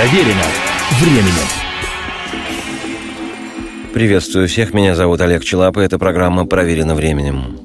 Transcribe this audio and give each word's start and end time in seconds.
Проверено 0.00 0.46
временем. 0.98 1.34
Приветствую 3.92 4.48
всех, 4.48 4.72
меня 4.72 4.94
зовут 4.94 5.20
Олег 5.20 5.44
Челап, 5.44 5.76
и 5.76 5.82
эта 5.82 5.98
программа 5.98 6.46
«Проверено 6.46 6.94
временем». 6.94 7.58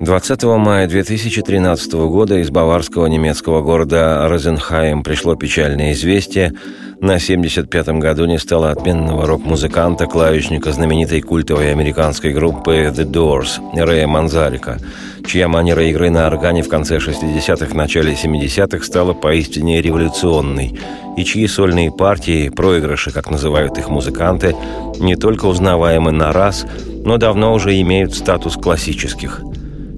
20 0.00 0.42
мая 0.42 0.88
2013 0.88 1.92
года 1.92 2.38
из 2.38 2.50
баварского 2.50 3.06
немецкого 3.06 3.62
города 3.62 4.26
Розенхайм 4.28 5.04
пришло 5.04 5.36
печальное 5.36 5.92
известие. 5.92 6.54
На 7.00 7.16
75-м 7.16 7.98
году 7.98 8.26
не 8.26 8.38
стало 8.38 8.70
отменного 8.70 9.26
рок-музыканта, 9.26 10.06
клавишника 10.06 10.70
знаменитой 10.70 11.22
культовой 11.22 11.72
американской 11.72 12.32
группы 12.32 12.92
The 12.94 13.10
Doors 13.10 13.58
Рэя 13.74 14.06
Манзарика, 14.06 14.78
чья 15.26 15.48
манера 15.48 15.82
игры 15.84 16.10
на 16.10 16.26
органе 16.26 16.62
в 16.62 16.68
конце 16.68 16.98
60-х, 16.98 17.74
начале 17.74 18.12
70-х 18.12 18.84
стала 18.84 19.14
поистине 19.14 19.80
революционной, 19.80 20.78
и 21.16 21.24
чьи 21.24 21.46
сольные 21.46 21.90
партии, 21.90 22.50
проигрыши, 22.50 23.10
как 23.12 23.30
называют 23.30 23.78
их 23.78 23.88
музыканты, 23.88 24.54
не 24.98 25.16
только 25.16 25.46
узнаваемы 25.46 26.10
на 26.10 26.32
раз, 26.32 26.66
но 27.04 27.16
давно 27.16 27.54
уже 27.54 27.80
имеют 27.80 28.14
статус 28.14 28.56
классических– 28.56 29.40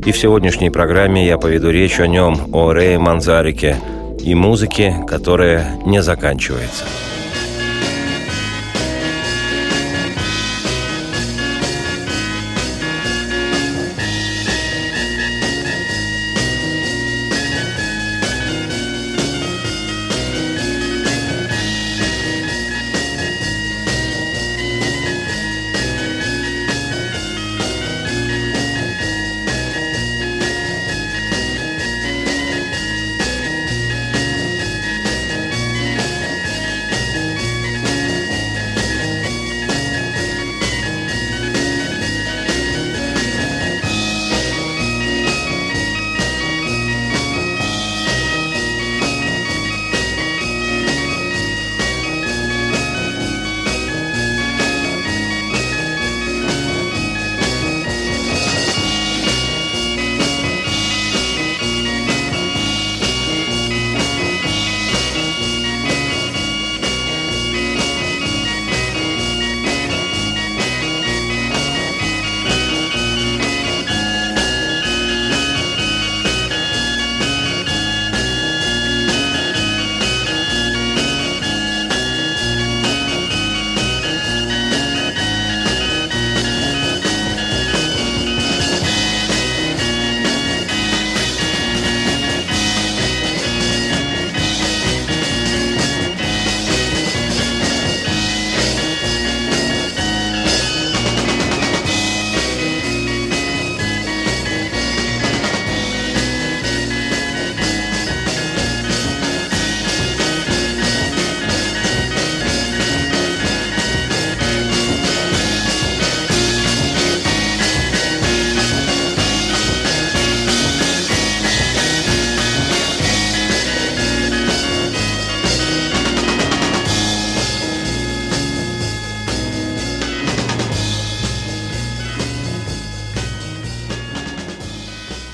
и 0.04 0.10
в 0.10 0.18
сегодняшней 0.18 0.70
программе 0.70 1.24
я 1.24 1.38
поведу 1.38 1.70
речь 1.70 2.00
о 2.00 2.08
нем, 2.08 2.36
о 2.52 2.72
Рэе 2.72 2.98
Манзарике 2.98 3.76
и 4.22 4.34
музыке, 4.34 5.04
которая 5.06 5.76
не 5.84 6.02
заканчивается. 6.02 6.84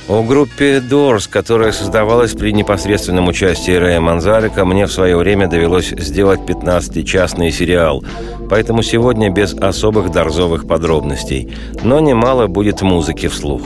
О 0.09 0.23
группе 0.23 0.79
Doors, 0.79 1.29
которая 1.29 1.71
создавалась 1.71 2.33
при 2.33 2.51
непосредственном 2.53 3.29
участии 3.29 3.73
Рэя 3.73 4.01
Манзарика, 4.01 4.65
мне 4.65 4.87
в 4.87 4.93
свое 4.93 5.19
время 5.19 5.49
довелось 5.49 5.89
сделать 5.91 6.41
15-частный 6.41 7.51
сериал, 7.51 8.03
поэтому 8.49 8.83
сегодня 8.83 9.29
без 9.29 9.53
особых 9.53 10.11
дорзовых 10.11 10.67
подробностей, 10.67 11.53
но 11.83 12.01
немало 12.01 12.47
будет 12.47 12.81
музыки 12.81 13.29
вслух. 13.29 13.61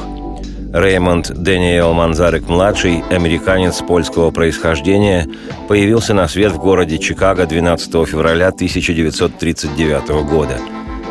Реймонд 0.72 1.30
Дэниел 1.30 1.92
Манзарик-младший, 1.92 3.04
американец 3.08 3.76
польского 3.76 4.32
происхождения, 4.32 5.28
появился 5.68 6.12
на 6.12 6.26
свет 6.26 6.50
в 6.50 6.58
городе 6.58 6.98
Чикаго 6.98 7.46
12 7.46 8.08
февраля 8.08 8.48
1939 8.48 10.08
года. 10.28 10.58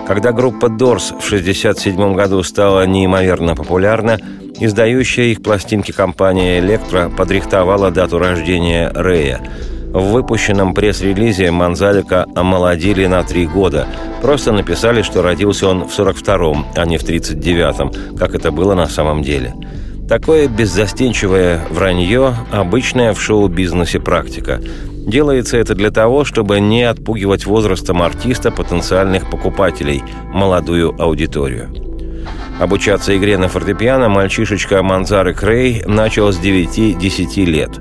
Когда 0.07 0.33
группа 0.33 0.65
Doors 0.65 1.17
в 1.17 1.25
1967 1.25 2.15
году 2.15 2.43
стала 2.43 2.85
неимоверно 2.85 3.55
популярна, 3.55 4.19
Издающая 4.61 5.23
их 5.25 5.41
пластинки 5.41 5.91
компания 5.91 6.59
«Электро» 6.59 7.09
подрихтовала 7.09 7.89
дату 7.89 8.19
рождения 8.19 8.91
Рэя. 8.93 9.41
В 9.91 10.11
выпущенном 10.11 10.75
пресс-релизе 10.75 11.49
Манзалика 11.49 12.27
омолодили 12.35 13.07
на 13.07 13.23
три 13.23 13.47
года. 13.47 13.87
Просто 14.21 14.51
написали, 14.51 15.01
что 15.01 15.23
родился 15.23 15.67
он 15.67 15.87
в 15.87 15.99
42-м, 15.99 16.67
а 16.75 16.85
не 16.85 16.99
в 16.99 17.03
39-м, 17.03 18.15
как 18.15 18.35
это 18.35 18.51
было 18.51 18.75
на 18.75 18.85
самом 18.85 19.23
деле. 19.23 19.55
Такое 20.07 20.47
беззастенчивое 20.47 21.61
вранье– 21.71 22.35
обычная 22.51 23.15
в 23.15 23.21
шоу-бизнесе 23.21 23.99
практика. 23.99 24.61
Делается 25.07 25.57
это 25.57 25.73
для 25.73 25.89
того, 25.89 26.23
чтобы 26.23 26.59
не 26.59 26.83
отпугивать 26.83 27.47
возрастом 27.47 28.03
артиста 28.03 28.51
потенциальных 28.51 29.27
покупателей, 29.31 30.03
молодую 30.31 30.93
аудиторию. 31.01 31.90
Обучаться 32.59 33.17
игре 33.17 33.37
на 33.37 33.47
фортепиано 33.47 34.09
мальчишечка 34.09 34.83
Манзары 34.83 35.33
Крей 35.33 35.83
начал 35.85 36.31
с 36.31 36.39
9-10 36.39 37.45
лет. 37.45 37.71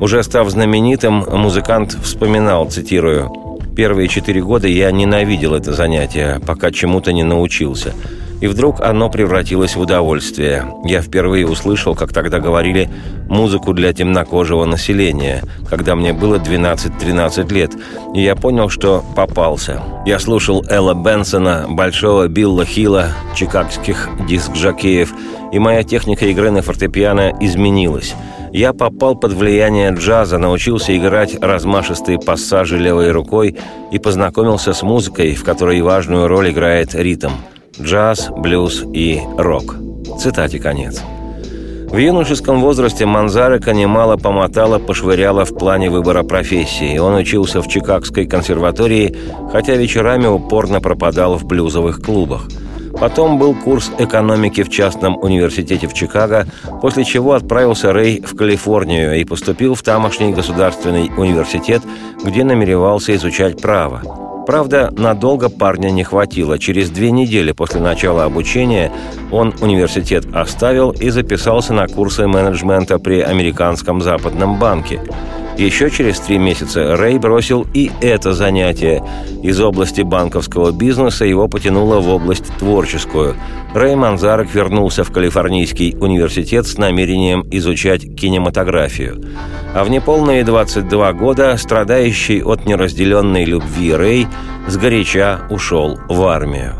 Уже 0.00 0.22
став 0.22 0.48
знаменитым, 0.48 1.24
музыкант 1.28 1.96
вспоминал, 2.02 2.70
цитирую, 2.70 3.58
«Первые 3.76 4.08
четыре 4.08 4.42
года 4.42 4.68
я 4.68 4.90
ненавидел 4.90 5.54
это 5.54 5.72
занятие, 5.72 6.40
пока 6.46 6.70
чему-то 6.70 7.12
не 7.12 7.22
научился. 7.22 7.94
И 8.40 8.46
вдруг 8.46 8.80
оно 8.80 9.10
превратилось 9.10 9.76
в 9.76 9.80
удовольствие. 9.80 10.66
Я 10.84 11.02
впервые 11.02 11.46
услышал, 11.46 11.94
как 11.94 12.12
тогда 12.12 12.40
говорили, 12.40 12.90
музыку 13.28 13.74
для 13.74 13.92
темнокожего 13.92 14.64
населения, 14.64 15.42
когда 15.68 15.94
мне 15.94 16.12
было 16.12 16.36
12-13 16.36 17.52
лет, 17.52 17.72
и 18.14 18.22
я 18.22 18.34
понял, 18.34 18.70
что 18.70 19.04
попался. 19.14 19.82
Я 20.06 20.18
слушал 20.18 20.64
Элла 20.68 20.94
Бенсона, 20.94 21.66
Большого 21.68 22.28
Билла 22.28 22.64
Хилла, 22.64 23.08
чикагских 23.36 24.08
диск-жокеев, 24.26 25.12
и 25.52 25.58
моя 25.58 25.82
техника 25.82 26.26
игры 26.26 26.50
на 26.50 26.62
фортепиано 26.62 27.34
изменилась. 27.40 28.14
Я 28.52 28.72
попал 28.72 29.14
под 29.14 29.32
влияние 29.32 29.92
джаза, 29.92 30.38
научился 30.38 30.96
играть 30.96 31.36
размашистые 31.40 32.18
пассажи 32.18 32.78
левой 32.78 33.12
рукой 33.12 33.56
и 33.92 33.98
познакомился 33.98 34.72
с 34.72 34.82
музыкой, 34.82 35.34
в 35.34 35.44
которой 35.44 35.80
важную 35.82 36.26
роль 36.26 36.50
играет 36.50 36.94
ритм– 36.94 37.30
джаз, 37.82 38.30
блюз 38.36 38.84
и 38.92 39.20
рок. 39.36 39.76
Цитате 40.18 40.58
конец. 40.58 41.00
В 41.90 41.96
юношеском 41.96 42.60
возрасте 42.60 43.04
Манзарека 43.04 43.72
немало 43.72 44.16
помотала, 44.16 44.78
пошвыряла 44.78 45.44
в 45.44 45.56
плане 45.58 45.90
выбора 45.90 46.22
профессии. 46.22 46.98
Он 46.98 47.14
учился 47.16 47.60
в 47.60 47.68
Чикагской 47.68 48.26
консерватории, 48.26 49.16
хотя 49.50 49.74
вечерами 49.74 50.26
упорно 50.26 50.80
пропадал 50.80 51.36
в 51.36 51.44
блюзовых 51.46 52.00
клубах. 52.00 52.42
Потом 53.00 53.38
был 53.38 53.54
курс 53.54 53.90
экономики 53.98 54.62
в 54.62 54.68
частном 54.68 55.16
университете 55.16 55.88
в 55.88 55.94
Чикаго, 55.94 56.46
после 56.80 57.04
чего 57.04 57.32
отправился 57.32 57.92
Рэй 57.92 58.22
в 58.22 58.36
Калифорнию 58.36 59.18
и 59.18 59.24
поступил 59.24 59.74
в 59.74 59.82
тамошний 59.82 60.32
государственный 60.32 61.10
университет, 61.16 61.82
где 62.24 62.44
намеревался 62.44 63.16
изучать 63.16 63.60
право. 63.60 64.29
Правда, 64.50 64.90
надолго 64.90 65.48
парня 65.48 65.90
не 65.90 66.02
хватило. 66.02 66.58
Через 66.58 66.90
две 66.90 67.12
недели 67.12 67.52
после 67.52 67.80
начала 67.80 68.24
обучения 68.24 68.90
он 69.30 69.54
университет 69.60 70.26
оставил 70.32 70.90
и 70.90 71.08
записался 71.10 71.72
на 71.72 71.86
курсы 71.86 72.26
менеджмента 72.26 72.98
при 72.98 73.20
Американском 73.20 74.00
западном 74.00 74.58
банке. 74.58 75.00
Еще 75.60 75.90
через 75.90 76.18
три 76.20 76.38
месяца 76.38 76.96
Рэй 76.96 77.18
бросил 77.18 77.66
и 77.74 77.90
это 78.00 78.32
занятие. 78.32 79.04
Из 79.42 79.60
области 79.60 80.00
банковского 80.00 80.72
бизнеса 80.72 81.26
его 81.26 81.48
потянуло 81.48 82.00
в 82.00 82.08
область 82.08 82.46
творческую. 82.58 83.36
Рэй 83.74 83.94
Манзарек 83.94 84.54
вернулся 84.54 85.04
в 85.04 85.12
Калифорнийский 85.12 85.98
университет 86.00 86.66
с 86.66 86.78
намерением 86.78 87.44
изучать 87.50 88.00
кинематографию. 88.16 89.22
А 89.74 89.84
в 89.84 89.90
неполные 89.90 90.44
22 90.44 91.12
года 91.12 91.54
страдающий 91.58 92.42
от 92.42 92.64
неразделенной 92.64 93.44
любви 93.44 93.92
Рэй 93.92 94.28
сгоряча 94.66 95.40
ушел 95.50 96.00
в 96.08 96.22
армию. 96.22 96.76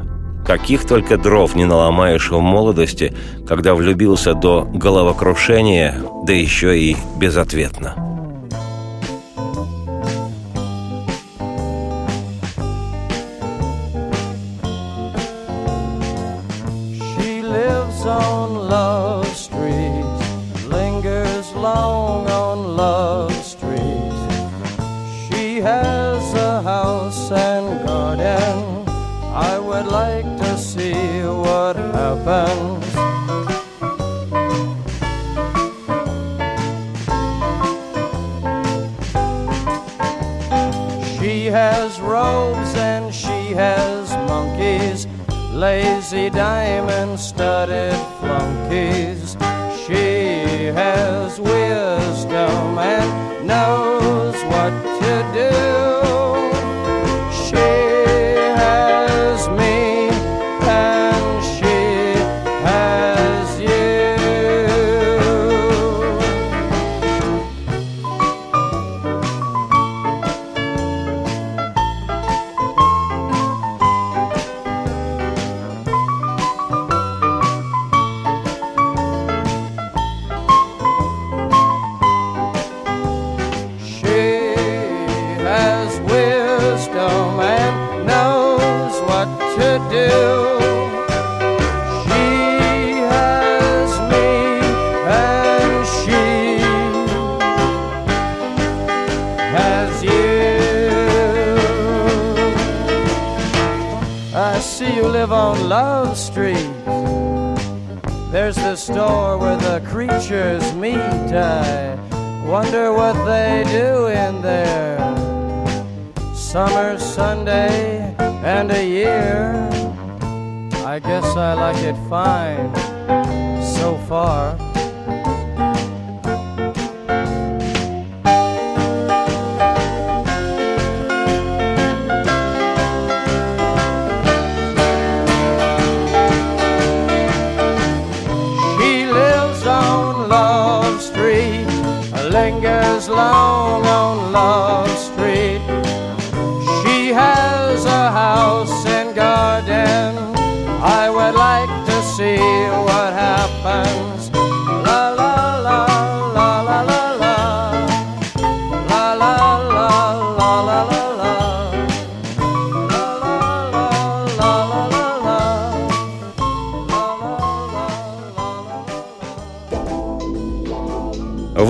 Каких 0.47 0.87
только 0.87 1.19
дров 1.19 1.55
не 1.55 1.67
наломаешь 1.67 2.31
в 2.31 2.41
молодости, 2.41 3.13
когда 3.47 3.75
влюбился 3.75 4.33
до 4.33 4.63
головокрушения, 4.73 6.01
да 6.27 6.33
еще 6.33 6.79
и 6.79 6.97
безответно. 7.19 8.10
Lazy 46.13 46.29
diamond 46.31 47.21
studded 47.21 48.00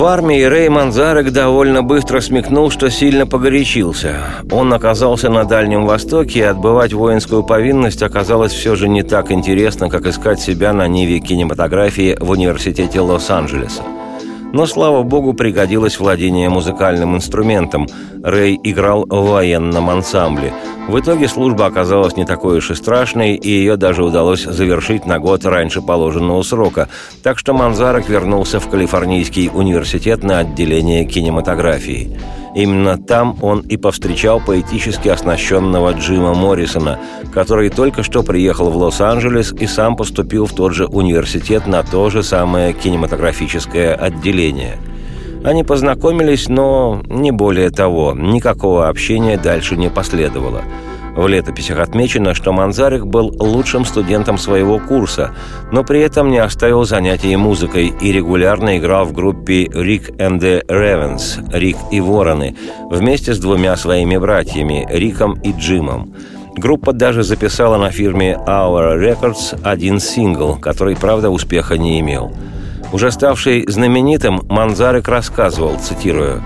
В 0.00 0.04
армии 0.06 0.42
Рэй 0.42 0.70
Манзарек 0.70 1.30
довольно 1.30 1.82
быстро 1.82 2.22
смекнул, 2.22 2.70
что 2.70 2.90
сильно 2.90 3.26
погорячился. 3.26 4.14
Он 4.50 4.72
оказался 4.72 5.28
на 5.28 5.44
Дальнем 5.44 5.84
Востоке, 5.84 6.38
и 6.38 6.42
отбывать 6.42 6.94
воинскую 6.94 7.42
повинность 7.42 8.02
оказалось 8.02 8.52
все 8.52 8.76
же 8.76 8.88
не 8.88 9.02
так 9.02 9.30
интересно, 9.30 9.90
как 9.90 10.06
искать 10.06 10.40
себя 10.40 10.72
на 10.72 10.88
ниве 10.88 11.20
кинематографии 11.20 12.16
в 12.18 12.30
Университете 12.30 12.98
Лос-Анджелеса. 13.00 13.82
Но, 14.54 14.64
слава 14.64 15.02
богу, 15.02 15.34
пригодилось 15.34 16.00
владение 16.00 16.48
музыкальным 16.48 17.14
инструментом. 17.14 17.86
Рэй 18.22 18.58
играл 18.62 19.06
в 19.08 19.30
военном 19.30 19.90
ансамбле. 19.90 20.52
В 20.88 20.98
итоге 20.98 21.28
служба 21.28 21.66
оказалась 21.66 22.16
не 22.16 22.24
такой 22.24 22.58
уж 22.58 22.70
и 22.70 22.74
страшной, 22.74 23.34
и 23.36 23.48
ее 23.48 23.76
даже 23.76 24.04
удалось 24.04 24.42
завершить 24.42 25.06
на 25.06 25.18
год 25.18 25.44
раньше 25.44 25.80
положенного 25.82 26.42
срока. 26.42 26.88
Так 27.22 27.38
что 27.38 27.52
Манзарок 27.52 28.08
вернулся 28.08 28.60
в 28.60 28.68
Калифорнийский 28.68 29.50
университет 29.52 30.22
на 30.22 30.40
отделение 30.40 31.04
кинематографии. 31.04 32.18
Именно 32.54 32.98
там 32.98 33.36
он 33.42 33.60
и 33.60 33.76
повстречал 33.76 34.42
поэтически 34.44 35.08
оснащенного 35.08 35.92
Джима 35.92 36.34
Моррисона, 36.34 36.98
который 37.32 37.70
только 37.70 38.02
что 38.02 38.22
приехал 38.24 38.70
в 38.70 38.76
Лос-Анджелес 38.76 39.52
и 39.52 39.66
сам 39.66 39.96
поступил 39.96 40.46
в 40.46 40.52
тот 40.52 40.74
же 40.74 40.86
университет 40.86 41.68
на 41.68 41.84
то 41.84 42.10
же 42.10 42.22
самое 42.22 42.72
кинематографическое 42.72 43.94
отделение. 43.94 44.78
Они 45.44 45.64
познакомились, 45.64 46.48
но 46.48 47.02
не 47.06 47.30
более 47.30 47.70
того, 47.70 48.14
никакого 48.14 48.88
общения 48.88 49.38
дальше 49.38 49.76
не 49.76 49.88
последовало– 49.88 50.62
в 51.16 51.26
летописях 51.26 51.80
отмечено, 51.80 52.34
что 52.34 52.52
Манзарик 52.52 53.04
был 53.04 53.34
лучшим 53.38 53.84
студентом 53.84 54.38
своего 54.38 54.78
курса, 54.78 55.34
но 55.72 55.82
при 55.82 56.00
этом 56.00 56.30
не 56.30 56.38
оставил 56.38 56.84
занятий 56.84 57.34
музыкой 57.36 57.92
и 58.00 58.12
регулярно 58.12 58.78
играл 58.78 59.04
в 59.04 59.12
группе 59.12 59.64
«Рик 59.64 60.10
and 60.18 60.38
the 60.38 60.64
Ravens» 60.66 61.42
«Рик 61.52 61.76
и 61.90 62.00
Вороны» 62.00 62.56
вместе 62.90 63.34
с 63.34 63.38
двумя 63.38 63.76
своими 63.76 64.16
братьями 64.16 64.86
Риком 64.88 65.34
и 65.42 65.52
Джимом. 65.52 66.14
Группа 66.56 66.92
даже 66.92 67.22
записала 67.22 67.76
на 67.76 67.90
фирме 67.90 68.38
Our 68.46 68.98
Records 68.98 69.60
один 69.62 69.98
сингл, 69.98 70.56
который, 70.56 70.96
правда, 70.96 71.30
успеха 71.30 71.76
не 71.76 72.00
имел. 72.00 72.32
Уже 72.92 73.10
ставший 73.10 73.64
знаменитым, 73.68 74.42
Манзарик 74.48 75.08
рассказывал, 75.08 75.78
цитирую, 75.78 76.42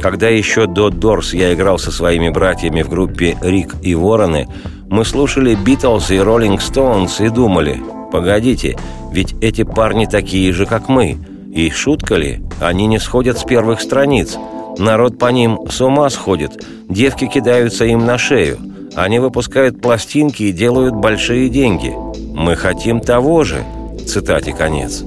когда 0.00 0.28
еще 0.28 0.66
до 0.66 0.90
Дорс 0.90 1.32
я 1.32 1.54
играл 1.54 1.78
со 1.78 1.90
своими 1.90 2.28
братьями 2.28 2.82
в 2.82 2.88
группе 2.88 3.36
«Рик 3.40 3.74
и 3.82 3.94
Вороны», 3.94 4.46
Мы 4.88 5.04
слушали 5.04 5.56
Битлз 5.56 6.12
и 6.12 6.18
Роллинг 6.18 6.62
Стоунс 6.62 7.20
и 7.20 7.28
думали, 7.28 7.80
погодите, 8.12 8.78
ведь 9.12 9.34
эти 9.40 9.64
парни 9.64 10.06
такие 10.06 10.52
же, 10.52 10.64
как 10.64 10.88
мы. 10.88 11.18
И 11.52 11.70
шутка 11.70 12.14
ли? 12.14 12.42
Они 12.60 12.86
не 12.86 13.00
сходят 13.00 13.36
с 13.38 13.42
первых 13.42 13.80
страниц. 13.80 14.36
Народ 14.78 15.18
по 15.18 15.26
ним 15.32 15.58
с 15.68 15.80
ума 15.80 16.08
сходит. 16.08 16.64
Девки 16.88 17.26
кидаются 17.26 17.84
им 17.84 18.06
на 18.06 18.16
шею. 18.16 18.58
Они 18.94 19.18
выпускают 19.18 19.80
пластинки 19.80 20.44
и 20.44 20.52
делают 20.52 20.94
большие 20.94 21.48
деньги. 21.48 21.92
Мы 22.34 22.54
хотим 22.54 23.00
того 23.00 23.42
же. 23.42 23.64
Цитате 24.06 24.52
конец. 24.52 25.02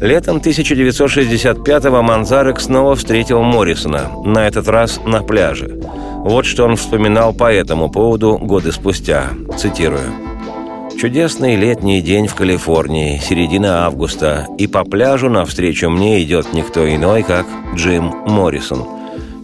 Летом 0.00 0.38
1965-го 0.38 2.02
Манзарек 2.02 2.60
снова 2.60 2.94
встретил 2.96 3.42
Моррисона, 3.42 4.10
на 4.24 4.46
этот 4.46 4.68
раз 4.68 5.00
на 5.06 5.22
пляже. 5.22 5.80
Вот 6.18 6.44
что 6.44 6.64
он 6.64 6.76
вспоминал 6.76 7.32
по 7.32 7.50
этому 7.50 7.90
поводу 7.90 8.36
годы 8.36 8.72
спустя. 8.72 9.30
Цитирую. 9.56 10.12
«Чудесный 11.00 11.56
летний 11.56 12.02
день 12.02 12.26
в 12.26 12.34
Калифорнии, 12.34 13.18
середина 13.18 13.86
августа, 13.86 14.46
и 14.58 14.66
по 14.66 14.84
пляжу 14.84 15.30
навстречу 15.30 15.88
мне 15.88 16.22
идет 16.22 16.52
никто 16.52 16.86
иной, 16.94 17.22
как 17.22 17.46
Джим 17.74 18.12
Моррисон. 18.26 18.84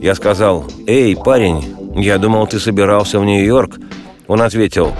Я 0.03 0.15
сказал, 0.15 0.67
«Эй, 0.87 1.17
парень, 1.17 1.65
я 1.95 2.19
думал, 2.19 2.47
ты 2.47 2.59
собирался 2.59 3.21
в 3.21 3.25
Нью-Йорк». 3.25 3.79
Он 4.29 4.43
ответил, 4.43 4.93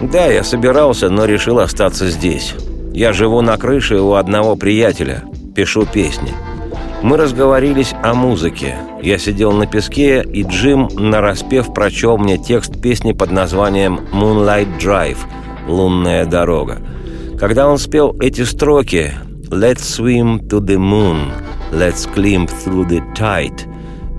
«Да, 0.00 0.26
я 0.26 0.44
собирался, 0.44 1.10
но 1.10 1.26
решил 1.26 1.58
остаться 1.58 2.08
здесь. 2.08 2.54
Я 2.94 3.12
живу 3.12 3.40
на 3.40 3.56
крыше 3.56 3.96
у 3.96 4.12
одного 4.12 4.54
приятеля, 4.54 5.24
пишу 5.56 5.84
песни. 5.84 6.30
Мы 7.02 7.16
разговорились 7.16 7.92
о 8.04 8.14
музыке. 8.14 8.76
Я 9.02 9.18
сидел 9.18 9.50
на 9.50 9.66
песке, 9.66 10.22
и 10.22 10.44
Джим, 10.44 10.88
нараспев, 10.94 11.74
прочел 11.74 12.18
мне 12.18 12.38
текст 12.38 12.80
песни 12.80 13.12
под 13.12 13.32
названием 13.32 13.98
«Moonlight 14.12 14.78
Drive»— 14.78 15.18
«Лунная 15.68 16.24
дорога». 16.24 16.78
Когда 17.36 17.66
он 17.66 17.78
спел 17.78 18.14
эти 18.20 18.42
строки 18.42 19.10
«Let's 19.50 19.82
swim 19.82 20.46
to 20.48 20.60
the 20.60 20.78
moon, 20.78 21.32
let's 21.72 22.06
climb 22.14 22.46
through 22.46 22.86
the 22.88 23.02
tide, 23.16 23.66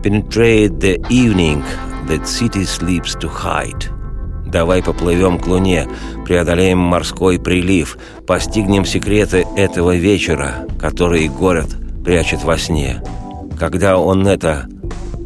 penetrate 0.03 0.79
the 0.79 1.00
evening 1.10 1.63
that 2.10 2.27
city 2.27 2.65
sleeps 2.65 3.15
to 3.15 3.29
hide». 3.29 3.95
Давай 4.55 4.81
поплывем 4.81 5.38
к 5.38 5.47
Луне, 5.47 5.85
преодолеем 6.24 6.77
морской 6.77 7.38
прилив, 7.38 7.97
постигнем 8.25 8.85
секреты 8.85 9.45
этого 9.57 9.97
вечера, 9.97 10.65
который 10.79 11.27
город 11.27 11.75
прячет 12.05 12.41
во 12.45 12.57
сне. 12.57 13.03
Когда 13.59 13.97
он 13.97 14.25
это 14.25 14.65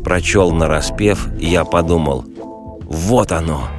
прочел 0.03 0.49
на 0.49 0.67
распев, 0.67 1.27
я 1.37 1.63
подумал, 1.63 2.25
вот 2.85 3.31
оно— 3.31 3.67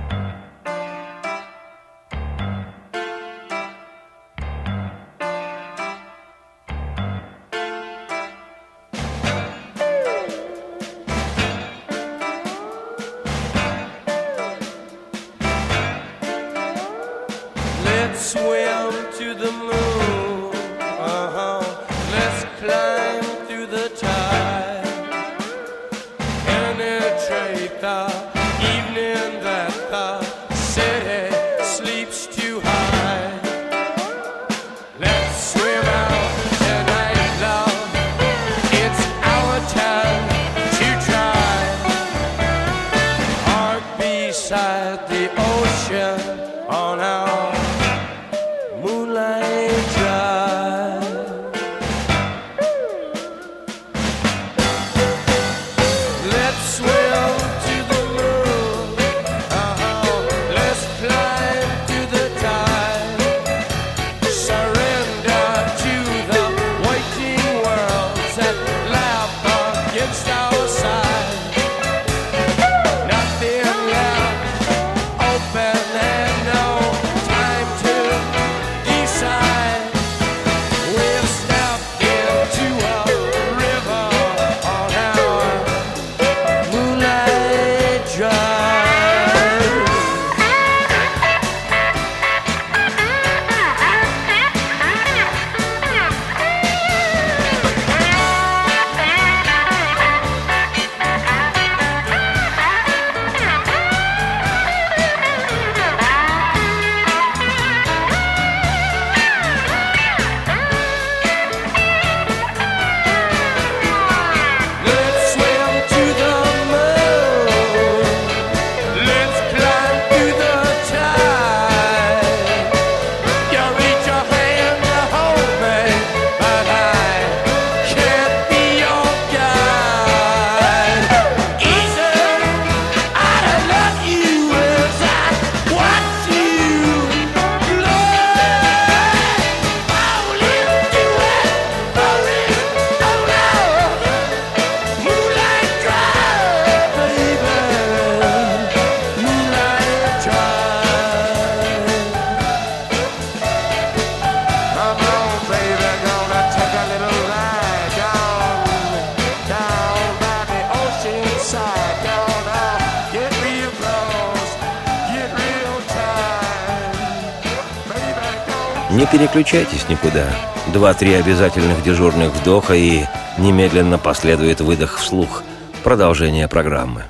переключайтесь 169.10 169.88
никуда. 169.88 170.26
Два-три 170.72 171.14
обязательных 171.14 171.82
дежурных 171.82 172.32
вдоха 172.32 172.74
и 172.74 173.04
немедленно 173.38 173.98
последует 173.98 174.60
выдох 174.60 174.98
вслух. 174.98 175.42
Продолжение 175.82 176.46
программы. 176.48 177.04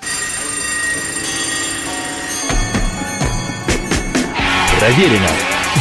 Проверено 4.78 5.28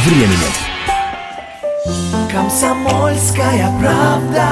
временем. 0.04 0.52
Комсомольская 2.30 3.70
правда. 3.80 4.48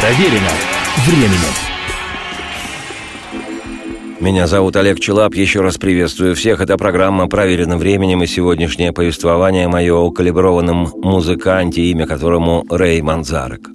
Проверено 0.00 0.50
временем. 1.06 1.69
Меня 4.20 4.46
зовут 4.46 4.76
Олег 4.76 5.00
Челап. 5.00 5.34
Еще 5.34 5.62
раз 5.62 5.78
приветствую 5.78 6.34
всех. 6.34 6.60
Это 6.60 6.76
программа 6.76 7.26
«Проверено 7.26 7.78
временем» 7.78 8.22
и 8.22 8.26
сегодняшнее 8.26 8.92
повествование 8.92 9.66
мое 9.66 9.94
о 9.94 10.10
калиброванном 10.10 10.92
музыканте, 10.96 11.80
имя 11.84 12.06
которому 12.06 12.66
Рэй 12.68 13.00
Манзарек. 13.00 13.70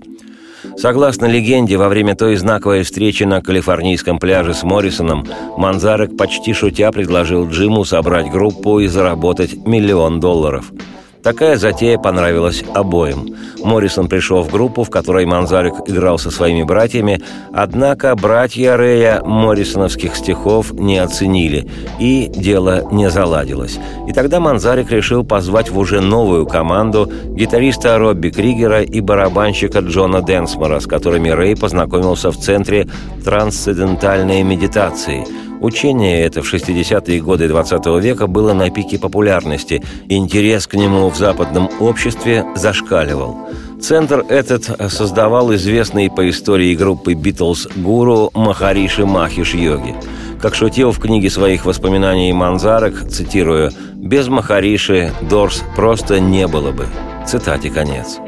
Согласно 0.78 1.26
легенде, 1.26 1.78
во 1.78 1.90
время 1.90 2.16
той 2.16 2.36
знаковой 2.36 2.84
встречи 2.84 3.24
на 3.24 3.42
калифорнийском 3.42 4.20
пляже 4.20 4.54
с 4.54 4.62
Моррисоном, 4.62 5.26
Манзарек 5.58 6.16
почти 6.16 6.54
шутя 6.54 6.92
предложил 6.92 7.50
Джиму 7.50 7.84
собрать 7.84 8.30
группу 8.30 8.80
и 8.80 8.86
заработать 8.86 9.66
миллион 9.66 10.20
долларов– 10.20 10.72
Такая 11.26 11.58
затея 11.58 11.98
понравилась 11.98 12.64
обоим. 12.76 13.36
Моррисон 13.64 14.08
пришел 14.08 14.44
в 14.44 14.52
группу, 14.52 14.84
в 14.84 14.92
которой 14.92 15.26
Манзарик 15.26 15.74
играл 15.88 16.20
со 16.20 16.30
своими 16.30 16.62
братьями, 16.62 17.20
однако 17.52 18.16
братья 18.16 18.76
Рея 18.76 19.24
моррисоновских 19.24 20.16
стихов 20.16 20.72
не 20.74 21.00
оценили, 21.00 21.68
и 22.00 22.28
дело 22.28 22.88
не 22.92 23.10
заладилось. 23.10 23.80
И 24.08 24.14
тогда 24.14 24.40
Манзарик 24.40 24.92
решил 24.92 25.24
позвать 25.24 25.72
в 25.72 25.80
уже 25.80 26.00
новую 26.00 26.46
команду 26.46 27.12
гитариста 27.30 27.98
Робби 27.98 28.30
Кригера 28.30 28.84
и 28.84 29.02
барабанщика 29.02 29.80
Джона 29.80 30.22
Денсмора, 30.22 30.80
с 30.80 30.86
которыми 30.86 31.30
Рэй 31.30 31.58
познакомился 31.58 32.30
в 32.30 32.38
центре 32.38 32.88
трансцендентальной 33.24 34.44
медитации– 34.44 35.26
Учение 35.62 36.22
это 36.22 36.42
в 36.42 36.54
60-е 36.54 37.22
годы 37.22 37.46
XX 37.46 38.02
века 38.02 38.28
было 38.28 38.54
на 38.54 38.70
пике 38.70 39.00
популярности. 39.00 39.84
Интерес 40.10 40.68
к 40.68 40.74
нему 40.76 41.10
в 41.10 41.16
западном 41.18 41.70
обществе 41.80 42.46
зашкаливал. 42.56 43.50
Центр 43.82 44.26
этот 44.30 44.92
создавал 44.92 45.54
известный 45.56 46.10
по 46.10 46.30
истории 46.30 46.76
группы 46.76 47.14
«Битлз» 47.14 47.68
гуру 47.76 48.32
Махариши 48.34 49.06
Махиш 49.06 49.54
Йоги. 49.54 49.96
Как 50.42 50.56
шутил 50.56 50.92
в 50.92 51.00
книге 51.00 51.30
своих 51.30 51.66
воспоминаний 51.66 52.32
Манзарек, 52.34 53.08
цитирую, 53.10 53.72
«Без 53.96 54.28
Махариши 54.28 55.12
Дорс 55.22 55.64
просто 55.76 56.20
не 56.20 56.48
было 56.48 56.72
бы». 56.72 56.88
Цитате 57.26 57.70
конец. 57.70 58.20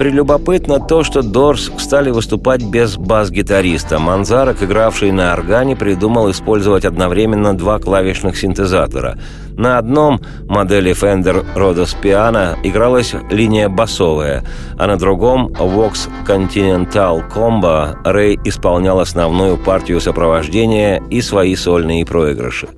Прелюбопытно 0.00 0.80
то, 0.80 1.04
что 1.04 1.20
Дорс 1.20 1.70
стали 1.76 2.08
выступать 2.08 2.62
без 2.62 2.96
бас-гитариста. 2.96 3.98
Манзарок, 3.98 4.62
игравший 4.62 5.12
на 5.12 5.34
органе, 5.34 5.76
придумал 5.76 6.30
использовать 6.30 6.86
одновременно 6.86 7.54
два 7.54 7.78
клавишных 7.78 8.38
синтезатора. 8.38 9.18
На 9.58 9.76
одном 9.76 10.22
модели 10.48 10.92
Fender 10.92 11.44
Rhodes 11.54 11.94
Piano 12.02 12.56
игралась 12.62 13.14
линия 13.30 13.68
басовая, 13.68 14.42
а 14.78 14.86
на 14.86 14.96
другом 14.96 15.48
Vox 15.48 16.08
Continental 16.26 17.22
Combo 17.30 17.94
Рэй 18.02 18.40
исполнял 18.42 19.00
основную 19.00 19.58
партию 19.58 20.00
сопровождения 20.00 21.02
и 21.10 21.20
свои 21.20 21.54
сольные 21.54 22.06
проигрыши. 22.06 22.68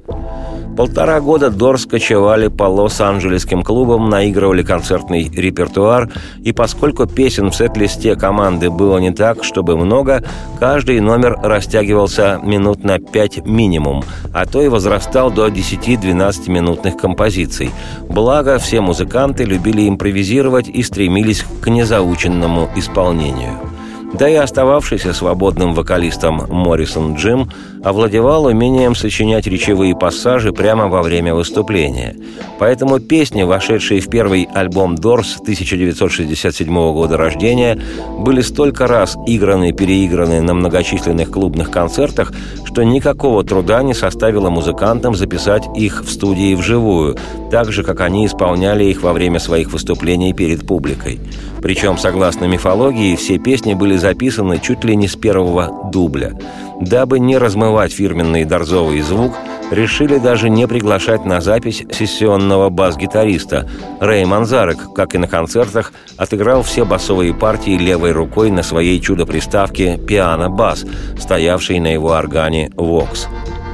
Полтора 0.77 1.21
года 1.21 1.51
Дорс 1.51 1.85
кочевали 1.85 2.49
по 2.49 2.65
Лос-Анджелесским 2.65 3.63
клубам, 3.63 4.09
наигрывали 4.09 4.63
концертный 4.63 5.29
репертуар, 5.29 6.11
и 6.43 6.53
поскольку 6.53 7.07
песен 7.07 7.51
в 7.51 7.55
сет-листе 7.55 8.17
команды 8.17 8.71
было 8.71 8.97
не 8.99 9.11
так, 9.11 9.45
чтобы 9.45 9.77
много, 9.77 10.25
каждый 10.59 11.01
номер 11.01 11.39
растягивался 11.43 12.41
минут 12.43 12.85
на 12.85 12.99
пять 12.99 13.45
минимум, 13.45 14.03
а 14.33 14.47
то 14.47 14.63
и 14.63 14.69
возрастал 14.69 15.31
до 15.31 15.49
10-12 15.49 16.51
минутных 16.51 16.97
композиций. 16.97 17.71
Благо, 18.09 18.59
все 18.59 18.81
музыканты 18.81 19.45
любили 19.45 19.89
импровизировать 19.89 20.69
и 20.69 20.83
стремились 20.83 21.45
к 21.61 21.69
незаученному 21.69 22.71
исполнению. 22.77 23.72
Да 24.15 24.29
и 24.29 24.35
остававшийся 24.35 25.15
свободным 25.15 25.75
вокалистом 25.75 26.45
Моррисон 26.49 27.15
Джим 27.15 27.49
овладевал 27.83 28.45
умением 28.45 28.95
сочинять 28.95 29.47
речевые 29.47 29.97
пассажи 29.97 30.53
прямо 30.53 30.89
во 30.89 31.03
время 31.03 31.35
выступления. 31.35 32.17
Поэтому 32.59 33.01
песни, 33.01 33.43
вошедшие 33.43 34.01
в 34.01 34.09
первый 34.09 34.49
альбом 34.55 34.97
Дорс 34.97 35.39
1967 35.41 36.93
года 36.93 37.17
рождения, 37.17 37.81
были 38.19 38.43
столько 38.43 38.87
раз 38.87 39.17
играны 39.27 39.71
и 39.71 39.73
переиграны 39.73 40.43
на 40.43 40.55
многочисленных 40.55 41.31
клубных 41.31 41.71
концертах, 41.71 42.33
что 42.65 42.83
никакого 42.83 43.43
труда 43.45 43.83
не 43.83 43.95
составило 43.95 44.51
музыкантам 44.51 45.15
записать 45.15 45.65
их 45.75 46.05
в 46.05 46.11
студии 46.11 46.55
вживую, 46.55 47.17
так 47.51 47.73
же, 47.73 47.83
как 47.83 48.01
они 48.01 48.27
исполняли 48.27 48.85
их 48.85 49.03
во 49.03 49.13
время 49.13 49.39
своих 49.39 49.73
выступлений 49.73 50.33
перед 50.33 50.67
публикой. 50.67 51.19
Причем, 51.63 51.97
согласно 51.97 52.47
мифологии, 52.47 53.15
все 53.15 53.39
песни 53.39 53.75
были 53.75 53.97
записаны 54.03 54.59
чуть 54.59 54.85
ли 54.85 54.95
не 54.97 55.09
с 55.09 55.17
первого 55.17 55.91
дубля. 55.91 56.33
Дабы 56.81 57.21
не 57.21 57.39
размывать 57.39 57.93
фирменный 57.93 58.45
дорзовый 58.45 59.01
звук, 59.01 59.33
решили 59.71 60.19
даже 60.19 60.51
не 60.51 60.67
приглашать 60.67 61.25
на 61.25 61.41
запись 61.41 61.85
сессионного 61.91 62.69
бас-гитариста. 62.69 63.69
Рэй 64.01 64.25
Манзарек, 64.25 64.93
как 64.93 65.15
и 65.15 65.19
на 65.19 65.29
концертах, 65.29 65.93
отыграл 66.17 66.65
все 66.65 66.85
басовые 66.85 67.33
партии 67.33 67.79
левой 67.79 68.11
рукой 68.11 68.51
на 68.51 68.65
своей 68.65 69.01
чудо-приставке 69.01 69.97
«Пиано-бас», 69.97 70.85
стоявшей 71.19 71.79
на 71.79 71.93
его 71.93 72.11
органе 72.11 72.71
«Вокс». 72.77 73.29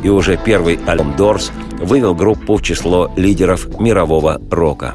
И 0.05 0.11
уже 0.11 0.37
первый 0.37 0.79
альбом 0.87 1.17
«Дорс» 1.17 1.51
вывел 1.81 2.15
группу 2.15 2.57
в 2.57 2.63
число 2.63 3.11
лидеров 3.17 3.81
мирового 3.81 4.41
рока. 4.51 4.95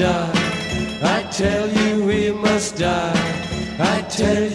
die. 0.00 0.32
I 1.02 1.22
tell 1.30 1.68
you 1.68 2.04
we 2.04 2.32
must 2.32 2.78
die. 2.78 3.12
I 3.78 4.00
tell 4.02 4.42
you, 4.42 4.49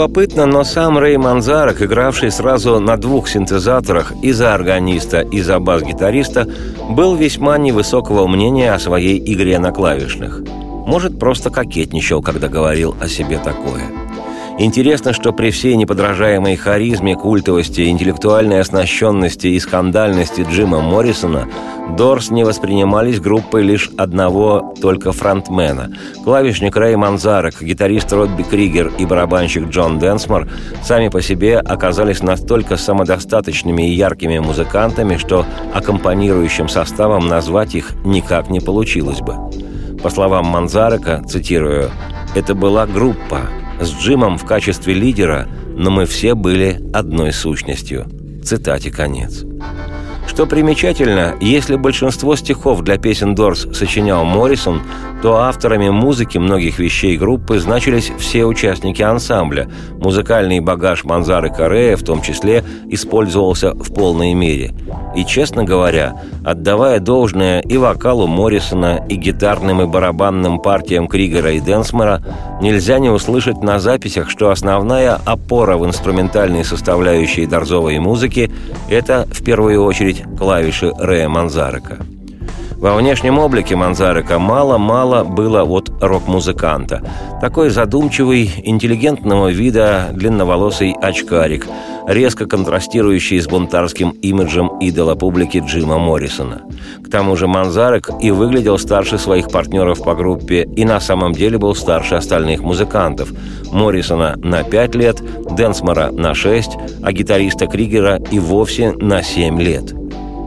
Любопытно, 0.00 0.46
но 0.46 0.64
сам 0.64 0.96
Рэй 0.96 1.18
Манзарек, 1.18 1.82
игравший 1.82 2.30
сразу 2.30 2.80
на 2.80 2.96
двух 2.96 3.28
синтезаторах 3.28 4.14
и 4.22 4.32
за 4.32 4.54
органиста, 4.54 5.20
и 5.20 5.42
за 5.42 5.58
бас-гитариста, 5.58 6.48
был 6.88 7.16
весьма 7.16 7.58
невысокого 7.58 8.26
мнения 8.26 8.72
о 8.72 8.78
своей 8.78 9.18
игре 9.18 9.58
на 9.58 9.72
клавишных. 9.72 10.40
Может, 10.86 11.18
просто 11.18 11.50
кокетничал, 11.50 12.22
когда 12.22 12.48
говорил 12.48 12.96
о 12.98 13.08
себе 13.08 13.36
такое. 13.36 13.99
Интересно, 14.62 15.14
что 15.14 15.32
при 15.32 15.50
всей 15.50 15.74
неподражаемой 15.74 16.54
харизме, 16.54 17.16
культовости, 17.16 17.88
интеллектуальной 17.88 18.60
оснащенности 18.60 19.46
и 19.46 19.58
скандальности 19.58 20.46
Джима 20.46 20.82
Моррисона 20.82 21.48
Дорс 21.96 22.30
не 22.30 22.44
воспринимались 22.44 23.20
группой 23.20 23.62
лишь 23.62 23.88
одного 23.96 24.74
только 24.82 25.12
фронтмена. 25.12 25.90
Клавишник 26.24 26.76
Рэй 26.76 26.96
Манзарек, 26.96 27.62
гитарист 27.62 28.12
Робби 28.12 28.42
Кригер 28.42 28.92
и 28.98 29.06
барабанщик 29.06 29.70
Джон 29.70 29.98
Денсмор 29.98 30.46
сами 30.82 31.08
по 31.08 31.22
себе 31.22 31.58
оказались 31.58 32.22
настолько 32.22 32.76
самодостаточными 32.76 33.88
и 33.88 33.94
яркими 33.94 34.40
музыкантами, 34.40 35.16
что 35.16 35.46
аккомпанирующим 35.72 36.68
составом 36.68 37.28
назвать 37.28 37.74
их 37.74 37.92
никак 38.04 38.50
не 38.50 38.60
получилось 38.60 39.20
бы. 39.20 39.36
По 40.02 40.10
словам 40.10 40.44
Манзарека, 40.44 41.22
цитирую, 41.26 41.90
«Это 42.34 42.54
была 42.54 42.86
группа, 42.86 43.40
с 43.80 43.92
Джимом 43.92 44.38
в 44.38 44.44
качестве 44.44 44.94
лидера, 44.94 45.48
но 45.76 45.90
мы 45.90 46.06
все 46.06 46.34
были 46.34 46.80
одной 46.92 47.32
сущностью». 47.32 48.06
Цитате 48.44 48.90
конец. 48.90 49.44
Что 50.30 50.46
примечательно, 50.46 51.34
если 51.40 51.74
большинство 51.74 52.36
стихов 52.36 52.82
для 52.82 52.98
песен 52.98 53.34
Дорс 53.34 53.66
сочинял 53.72 54.24
Моррисон, 54.24 54.80
то 55.22 55.36
авторами 55.38 55.88
музыки 55.88 56.38
многих 56.38 56.78
вещей 56.78 57.18
группы 57.18 57.58
значились 57.58 58.12
все 58.16 58.44
участники 58.44 59.02
ансамбля. 59.02 59.68
Музыкальный 59.98 60.60
багаж 60.60 61.02
Манзары 61.02 61.50
Корея 61.50 61.96
в 61.96 62.04
том 62.04 62.22
числе 62.22 62.64
использовался 62.88 63.74
в 63.74 63.92
полной 63.92 64.32
мере. 64.34 64.72
И, 65.16 65.24
честно 65.24 65.64
говоря, 65.64 66.14
отдавая 66.44 67.00
должное 67.00 67.60
и 67.60 67.76
вокалу 67.76 68.28
Моррисона, 68.28 69.04
и 69.08 69.16
гитарным 69.16 69.82
и 69.82 69.86
барабанным 69.86 70.60
партиям 70.60 71.08
Кригера 71.08 71.52
и 71.52 71.60
Денсмора, 71.60 72.22
нельзя 72.62 73.00
не 73.00 73.10
услышать 73.10 73.62
на 73.62 73.80
записях, 73.80 74.30
что 74.30 74.50
основная 74.50 75.20
опора 75.24 75.76
в 75.76 75.84
инструментальной 75.84 76.64
составляющей 76.64 77.46
дорзовой 77.46 77.98
музыки– 77.98 78.50
это, 78.88 79.26
в 79.32 79.42
первую 79.42 79.82
очередь, 79.82 80.19
клавиши 80.38 80.92
Рэя 80.98 81.28
Манзарека. 81.28 81.98
Во 82.80 82.94
внешнем 82.94 83.38
облике 83.38 83.76
Манзарека 83.76 84.38
мало-мало 84.38 85.22
было 85.22 85.64
вот 85.64 85.92
рок-музыканта. 86.00 87.02
Такой 87.38 87.68
задумчивый, 87.68 88.50
интеллигентного 88.64 89.48
вида, 89.48 90.08
длинноволосый 90.14 90.92
очкарик, 90.92 91.66
резко 92.08 92.46
контрастирующий 92.46 93.38
с 93.38 93.46
бунтарским 93.46 94.12
имиджем 94.22 94.78
идола 94.78 95.14
публики 95.14 95.62
Джима 95.62 95.98
Моррисона. 95.98 96.62
К 97.04 97.10
тому 97.10 97.36
же 97.36 97.46
Манзарек 97.46 98.08
и 98.18 98.30
выглядел 98.30 98.78
старше 98.78 99.18
своих 99.18 99.50
партнеров 99.50 100.02
по 100.02 100.14
группе, 100.14 100.66
и 100.74 100.86
на 100.86 101.00
самом 101.00 101.34
деле 101.34 101.58
был 101.58 101.74
старше 101.74 102.14
остальных 102.14 102.62
музыкантов. 102.62 103.30
Моррисона 103.70 104.36
на 104.38 104.62
5 104.62 104.94
лет, 104.94 105.22
Денсмора 105.54 106.10
на 106.12 106.32
6, 106.32 106.70
а 107.02 107.12
гитариста 107.12 107.66
Кригера 107.66 108.18
и 108.30 108.38
вовсе 108.38 108.92
на 108.92 109.22
7 109.22 109.60
лет– 109.60 109.94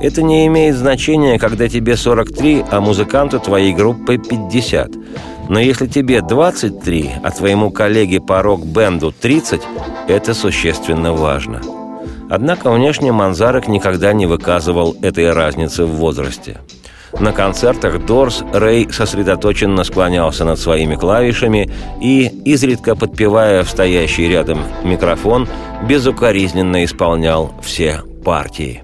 это 0.03 0.21
не 0.21 0.45
имеет 0.47 0.75
значения, 0.75 1.39
когда 1.39 1.69
тебе 1.69 1.95
43, 1.95 2.65
а 2.69 2.81
музыканту 2.81 3.39
твоей 3.39 3.73
группы 3.73 4.17
50. 4.17 4.91
Но 5.47 5.59
если 5.59 5.87
тебе 5.87 6.21
23, 6.21 7.11
а 7.23 7.31
твоему 7.31 7.71
коллеге 7.71 8.19
по 8.19 8.41
рок-бенду 8.41 9.13
30, 9.13 9.61
это 10.09 10.33
существенно 10.33 11.13
важно. 11.13 11.61
Однако 12.29 12.69
внешне 12.69 13.13
Манзарек 13.13 13.69
никогда 13.69 14.11
не 14.11 14.25
выказывал 14.25 14.97
этой 15.01 15.31
разницы 15.31 15.85
в 15.85 15.91
возрасте. 15.91 16.57
На 17.17 17.31
концертах 17.31 18.05
Дорс 18.05 18.43
Рэй 18.51 18.89
сосредоточенно 18.91 19.85
склонялся 19.85 20.43
над 20.43 20.59
своими 20.59 20.95
клавишами 20.95 21.69
и, 22.01 22.25
изредка 22.43 22.95
подпевая 22.95 23.63
в 23.63 23.69
стоящий 23.69 24.27
рядом 24.27 24.59
микрофон, 24.83 25.47
безукоризненно 25.87 26.83
исполнял 26.83 27.53
все 27.61 28.01
партии. 28.25 28.81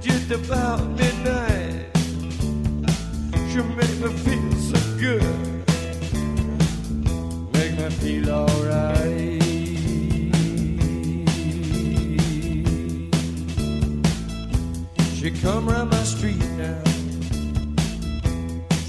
Just 0.00 0.30
about 0.30 0.80
midnight. 0.90 1.86
She 3.50 3.58
make 3.62 3.98
me 4.00 4.08
feel 4.24 4.52
so 4.70 4.80
good, 4.98 5.22
make 7.52 7.72
me 7.78 7.90
feel 8.00 8.30
alright. 8.30 9.42
She 15.14 15.30
come 15.30 15.68
round 15.68 15.90
my 15.90 16.02
street 16.02 16.42
now. 16.56 16.82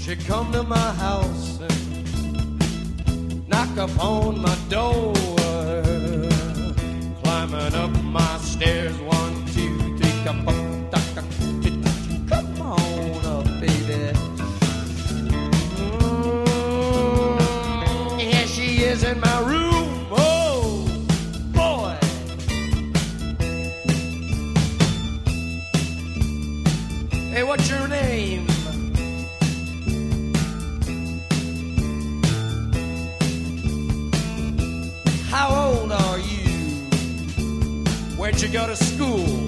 She 0.00 0.16
come 0.16 0.50
to 0.52 0.62
my 0.62 0.90
house 0.94 1.60
and 1.60 3.48
knock 3.48 3.76
upon 3.76 4.40
my 4.40 4.56
door. 4.68 5.14
Climbing 7.22 7.74
up 7.74 7.90
my 8.02 8.38
stairs, 8.38 8.98
in 19.02 19.18
my 19.18 19.38
room. 19.40 20.06
Oh, 20.12 20.86
boy. 21.52 21.96
Hey, 27.32 27.42
what's 27.42 27.68
your 27.68 27.88
name? 27.88 28.46
How 35.28 35.48
old 35.48 35.90
are 35.90 36.18
you? 36.18 36.48
Where'd 38.16 38.40
you 38.40 38.48
go 38.48 38.68
to 38.68 38.76
school? 38.76 39.43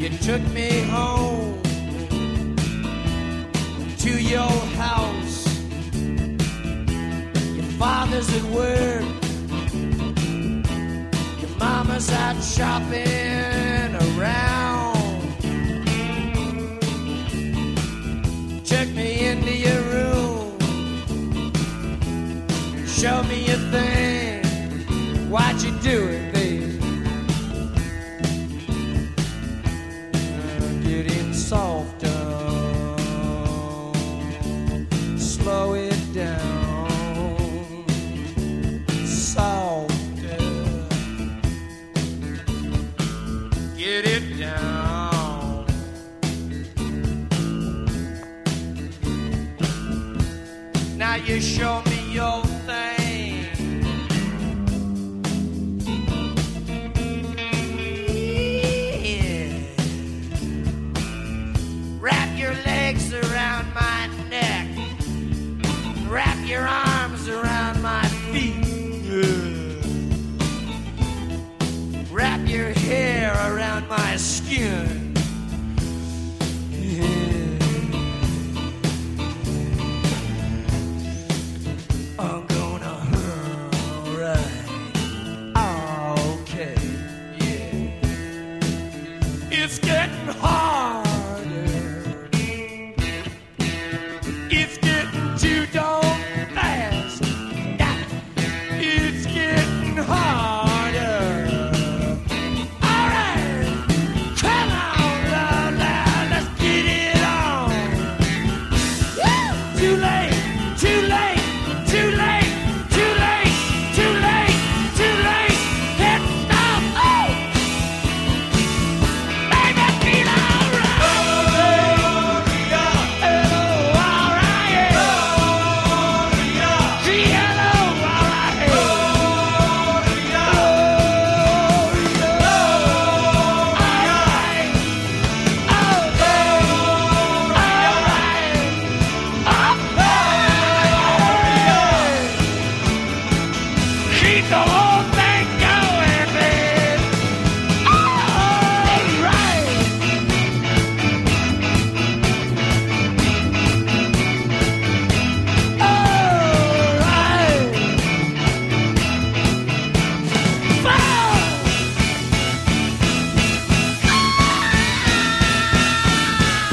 You 0.00 0.08
took 0.08 0.40
me 0.54 0.80
home 0.84 1.62
to 3.98 4.10
your 4.18 4.48
house. 4.80 5.44
Your 7.54 7.70
father's 7.78 8.34
at 8.34 8.44
work. 8.44 9.04
Your 11.42 11.54
mama's 11.58 12.10
out 12.12 12.42
shopping 12.42 13.94
around. 14.16 14.96
Took 18.64 18.88
me 18.94 19.26
into 19.26 19.54
your 19.54 19.82
room. 19.92 20.58
Show 22.86 23.22
me 23.24 23.44
your 23.48 23.62
thing. 23.70 24.42
Why'd 25.28 25.60
you 25.60 25.72
do 25.82 26.08
it? 26.08 26.19
saw 31.50 31.89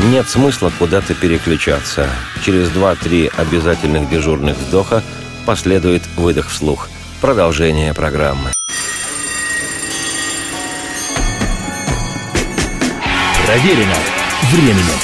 нет 0.07 0.27
смысла 0.29 0.71
куда-то 0.79 1.13
переключаться. 1.13 2.09
Через 2.43 2.69
два-три 2.69 3.29
обязательных 3.35 4.09
дежурных 4.09 4.57
вдоха 4.57 5.03
последует 5.45 6.01
выдох 6.15 6.49
вслух. 6.49 6.89
Продолжение 7.21 7.93
программы. 7.93 8.51
Проверено 13.45 13.95
временем. 14.51 14.99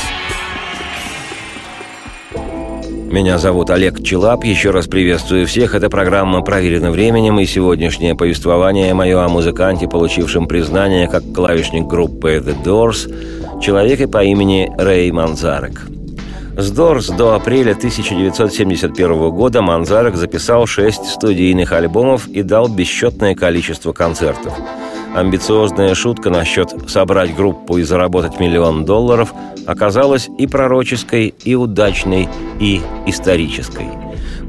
Меня 3.11 3.37
зовут 3.37 3.69
Олег 3.69 4.03
Челап. 4.03 4.43
Еще 4.43 4.71
раз 4.71 4.87
приветствую 4.87 5.45
всех. 5.45 5.75
Это 5.75 5.89
программа 5.89 6.41
«Проверено 6.41 6.89
временем» 6.89 7.39
и 7.39 7.45
сегодняшнее 7.45 8.15
повествование 8.15 8.93
мое 8.93 9.23
о 9.23 9.29
музыканте, 9.29 9.87
получившем 9.87 10.47
признание 10.47 11.07
как 11.07 11.23
клавишник 11.31 11.85
группы 11.85 12.41
The 12.43 12.63
Doors– 12.63 13.13
человека 13.63 14.09
по 14.09 14.21
имени 14.23 14.69
Рэй 14.77 15.09
Манзарек. 15.11 15.87
С 16.57 16.69
Дорс 16.69 17.07
до 17.07 17.33
апреля 17.33 17.71
1971 17.71 19.29
года 19.31 19.61
Манзарек 19.61 20.15
записал 20.15 20.67
шесть 20.67 21.05
студийных 21.05 21.71
альбомов 21.71 22.27
и 22.27 22.43
дал 22.43 22.67
бесчетное 22.67 23.33
количество 23.35 23.93
концертов. 23.93 24.53
Амбициозная 25.15 25.95
шутка 25.95 26.29
насчет 26.29 26.73
собрать 26.89 27.35
группу 27.35 27.77
и 27.77 27.83
заработать 27.83 28.39
миллион 28.39 28.83
долларов 28.83 29.33
оказалась 29.65 30.29
и 30.37 30.45
пророческой, 30.45 31.33
и 31.43 31.55
удачной, 31.55 32.27
и 32.59 32.81
исторической– 33.07 33.87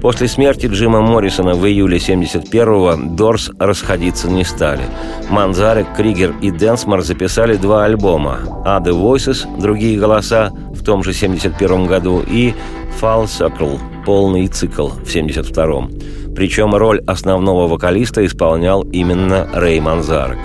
После 0.04 0.28
смерти 0.28 0.66
Джима 0.66 1.00
Моррисона 1.00 1.54
в 1.54 1.66
июле 1.66 1.96
71-го 1.96 3.14
Дорс 3.16 3.50
расходиться 3.58 4.28
не 4.28 4.44
стали. 4.44 4.82
Манзарек, 5.30 5.86
Кригер 5.96 6.34
и 6.42 6.50
Денсмор 6.50 7.00
записали 7.00 7.56
два 7.56 7.86
альбома 7.86 8.40
«Other 8.66 8.92
Voices»— 8.92 9.46
«Другие 9.58 9.98
голоса» 9.98 10.50
в 10.74 10.84
том 10.84 11.02
же 11.02 11.14
71 11.14 11.86
году 11.86 12.20
и 12.20 12.52
«Fall 13.00 13.24
Circle»— 13.24 13.78
«Полный 14.04 14.46
цикл» 14.48 14.88
в 14.88 15.06
72-м. 15.06 16.34
Причем 16.34 16.74
роль 16.74 17.00
основного 17.06 17.66
вокалиста 17.66 18.26
исполнял 18.26 18.82
именно 18.82 19.48
Рэй 19.54 19.80
Манзарек. 19.80 20.38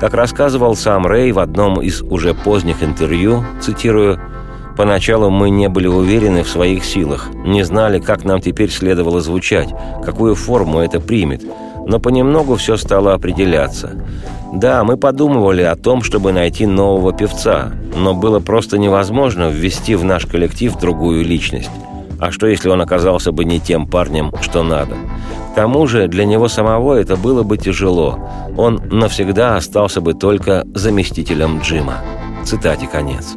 Как 0.00 0.14
рассказывал 0.14 0.76
сам 0.76 1.06
Рэй 1.06 1.32
в 1.32 1.40
одном 1.40 1.82
из 1.82 2.00
уже 2.00 2.32
поздних 2.32 2.82
интервью, 2.82 3.44
цитирую, 3.60 4.18
Поначалу 4.76 5.30
мы 5.30 5.50
не 5.50 5.68
были 5.68 5.86
уверены 5.86 6.42
в 6.42 6.48
своих 6.48 6.84
силах, 6.84 7.28
не 7.34 7.62
знали, 7.62 8.00
как 8.00 8.24
нам 8.24 8.40
теперь 8.40 8.70
следовало 8.70 9.20
звучать, 9.20 9.68
какую 10.04 10.34
форму 10.34 10.80
это 10.80 11.00
примет, 11.00 11.42
но 11.86 12.00
понемногу 12.00 12.56
все 12.56 12.76
стало 12.76 13.14
определяться. 13.14 13.92
Да, 14.52 14.84
мы 14.84 14.96
подумывали 14.96 15.62
о 15.62 15.76
том, 15.76 16.02
чтобы 16.02 16.32
найти 16.32 16.66
нового 16.66 17.12
певца, 17.12 17.72
но 17.96 18.14
было 18.14 18.40
просто 18.40 18.78
невозможно 18.78 19.48
ввести 19.48 19.94
в 19.94 20.04
наш 20.04 20.26
коллектив 20.26 20.76
другую 20.78 21.24
личность. 21.24 21.70
А 22.20 22.30
что, 22.30 22.46
если 22.46 22.68
он 22.68 22.80
оказался 22.80 23.32
бы 23.32 23.44
не 23.44 23.60
тем 23.60 23.86
парнем, 23.86 24.32
что 24.40 24.62
надо? 24.62 24.94
К 25.52 25.56
тому 25.56 25.86
же 25.86 26.08
для 26.08 26.24
него 26.24 26.48
самого 26.48 26.94
это 26.94 27.16
было 27.16 27.42
бы 27.42 27.58
тяжело. 27.58 28.18
Он 28.56 28.80
навсегда 28.90 29.56
остался 29.56 30.00
бы 30.00 30.14
только 30.14 30.64
заместителем 30.74 31.60
Джима. 31.60 31.98
Цитате 32.44 32.86
конец. 32.86 33.36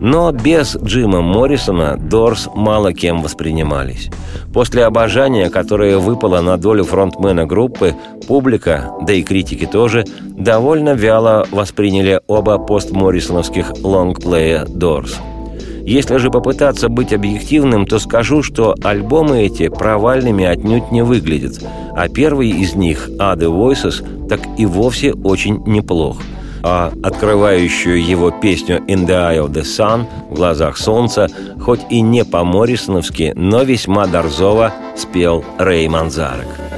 Но 0.00 0.32
без 0.32 0.76
Джима 0.76 1.20
Моррисона 1.20 1.98
Дорс 1.98 2.48
мало 2.54 2.94
кем 2.94 3.22
воспринимались. 3.22 4.08
После 4.52 4.84
обожания, 4.84 5.50
которое 5.50 5.98
выпало 5.98 6.40
на 6.40 6.56
долю 6.56 6.84
фронтмена 6.84 7.46
группы, 7.46 7.94
публика, 8.26 8.90
да 9.02 9.12
и 9.12 9.22
критики 9.22 9.66
тоже, 9.66 10.04
довольно 10.22 10.94
вяло 10.94 11.46
восприняли 11.52 12.20
оба 12.26 12.56
постморрисоновских 12.56 13.72
лонгплея 13.82 14.64
Дорс. 14.64 15.18
Если 15.82 16.16
же 16.16 16.30
попытаться 16.30 16.88
быть 16.88 17.12
объективным, 17.12 17.86
то 17.86 17.98
скажу, 17.98 18.42
что 18.42 18.74
альбомы 18.82 19.42
эти 19.42 19.68
провальными 19.68 20.44
отнюдь 20.44 20.90
не 20.90 21.02
выглядят, 21.02 21.62
а 21.94 22.08
первый 22.08 22.50
из 22.50 22.74
них, 22.74 23.08
«Other 23.18 23.50
Voices», 23.50 24.28
так 24.28 24.40
и 24.56 24.64
вовсе 24.64 25.12
очень 25.12 25.62
неплох– 25.66 26.22
а 26.62 26.92
открывающую 27.02 28.04
его 28.04 28.30
песню 28.30 28.78
«In 28.86 29.06
the 29.06 29.14
Eye 29.14 29.44
of 29.44 29.52
the 29.52 29.62
Sun» 29.62 30.06
в 30.30 30.34
глазах 30.34 30.76
солнца, 30.76 31.28
хоть 31.60 31.80
и 31.90 32.00
не 32.00 32.24
по-моррисоновски, 32.24 33.32
но 33.36 33.62
весьма 33.62 34.06
дорзово 34.06 34.72
спел 34.96 35.44
Рэй 35.58 35.88
Манзарек. 35.88 36.69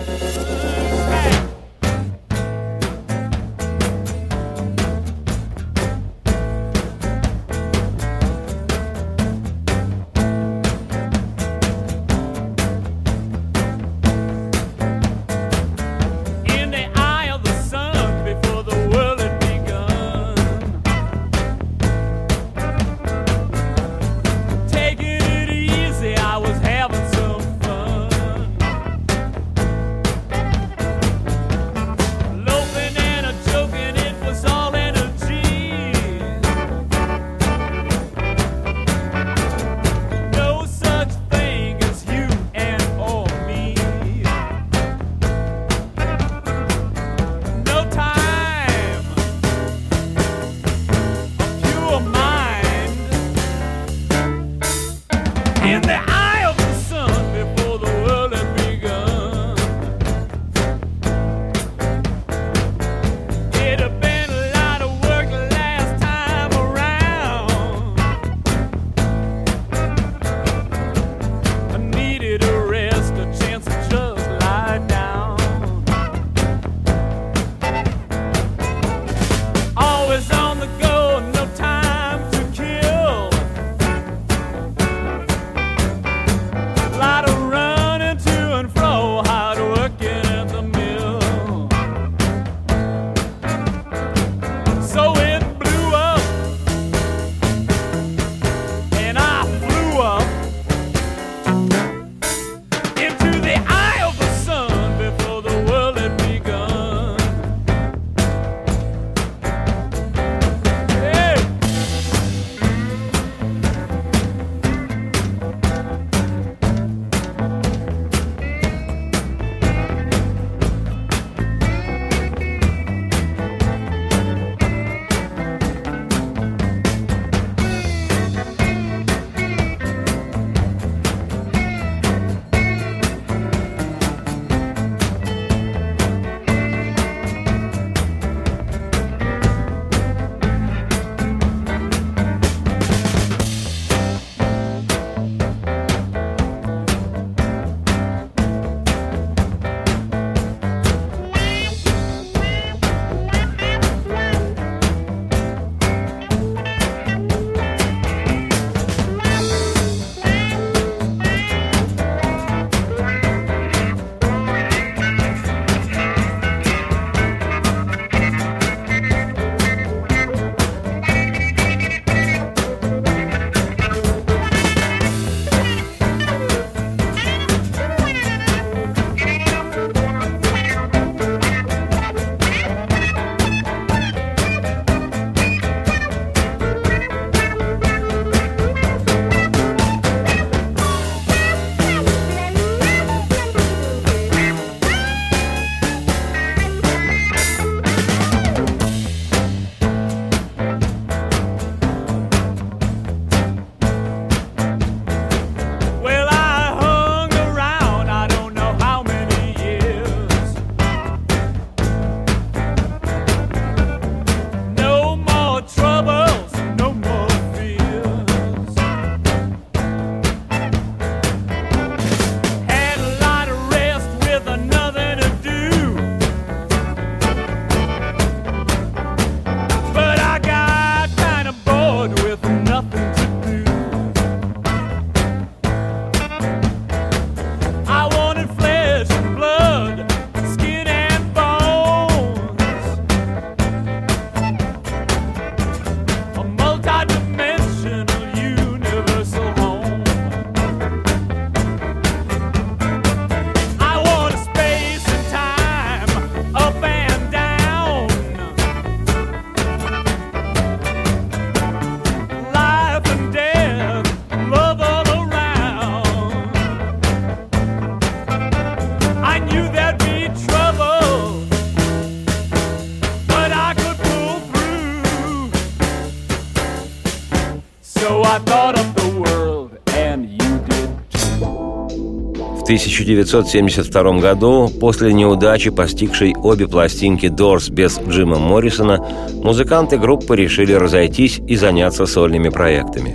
1972 282.73 284.18
году, 284.18 284.70
после 284.81 285.12
неудачи, 285.12 285.68
постигшей 285.68 286.35
обе 286.35 286.66
пластинки 286.66 287.29
Дорс 287.29 287.68
без 287.68 288.00
Джима 288.00 288.38
Моррисона, 288.38 289.06
музыканты 289.42 289.98
группы 289.98 290.35
решили 290.37 290.73
разойтись 290.73 291.38
и 291.46 291.56
заняться 291.56 292.06
сольными 292.06 292.48
проектами. 292.48 293.14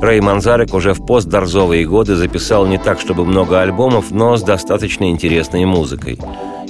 Рэй 0.00 0.22
Манзарек 0.22 0.72
уже 0.72 0.94
в 0.94 1.04
постдорзовые 1.04 1.86
годы 1.86 2.16
записал 2.16 2.66
не 2.66 2.78
так, 2.78 2.98
чтобы 2.98 3.26
много 3.26 3.60
альбомов, 3.60 4.10
но 4.10 4.38
с 4.38 4.42
достаточно 4.42 5.10
интересной 5.10 5.66
музыкой. 5.66 6.18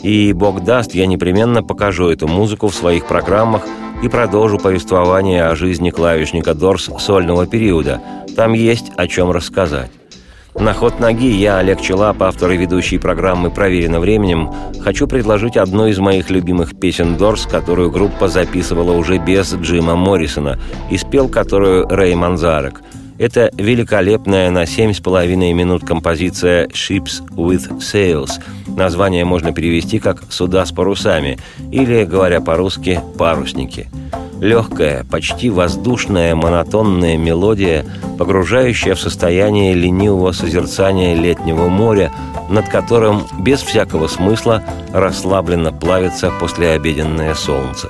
И, 0.03 0.33
бог 0.33 0.65
даст, 0.65 0.93
я 0.93 1.07
непременно 1.07 1.63
покажу 1.63 2.09
эту 2.09 2.27
музыку 2.27 2.67
в 2.67 2.75
своих 2.75 3.07
программах 3.07 3.63
и 4.03 4.09
продолжу 4.09 4.59
повествование 4.59 5.45
о 5.45 5.55
жизни 5.55 5.91
клавишника 5.91 6.53
Дорс 6.53 6.91
сольного 6.99 7.47
периода. 7.47 8.03
Там 8.35 8.55
есть 8.55 8.91
о 8.97 9.07
чем 9.07 9.31
рассказать. 9.31 9.93
На 10.59 10.73
ход 10.73 11.01
ноги 11.01 11.31
я, 11.33 11.59
Олег 11.59 11.81
Челап, 11.81 12.23
автор 12.23 12.53
и 12.53 12.57
ведущий 12.57 12.99
программы 12.99 13.51
«Проверено 13.51 13.99
временем», 13.99 14.53
хочу 14.81 15.09
предложить 15.09 15.57
одну 15.57 15.89
из 15.89 15.99
моих 15.99 16.31
любимых 16.31 16.79
песен 16.79 17.17
«Дорс», 17.17 17.47
которую 17.47 17.91
группа 17.91 18.29
записывала 18.29 18.93
уже 18.93 19.19
без 19.19 19.53
Джима 19.53 19.97
Моррисона 19.97 20.59
и 20.91 20.97
спел 20.97 21.29
которую 21.29 21.89
Рэй 21.89 22.15
Манзарек. 22.15 22.83
Это 23.19 23.51
великолепная 23.55 24.51
на 24.51 24.65
семь 24.65 24.93
с 24.93 25.01
половиной 25.01 25.53
минут 25.53 25.85
композиция 25.85 26.69
«Ships 26.69 27.29
with 27.31 27.81
Sails». 27.81 28.31
Название 28.69 29.25
можно 29.25 29.53
перевести 29.53 29.99
как 29.99 30.23
«Суда 30.31 30.65
с 30.65 30.71
парусами» 30.71 31.39
или, 31.73 32.05
говоря 32.05 32.41
по-русски, 32.41 33.01
«Парусники». 33.19 33.89
Легкая, 34.45 35.07
почти 35.11 35.49
воздушная, 35.49 36.35
монотонная 36.35 37.17
мелодия, 37.17 37.87
погружающая 38.19 38.95
в 38.95 39.01
состояние 39.01 39.73
ленивого 39.73 40.33
созерцания 40.33 41.15
летнего 41.15 41.69
моря, 41.69 42.13
над 42.51 42.69
которым 42.69 43.23
без 43.39 43.63
всякого 43.63 44.07
смысла 44.07 44.63
расслабленно 44.93 45.73
плавится 45.73 46.31
послеобеденное 46.31 47.33
солнце. 47.33 47.89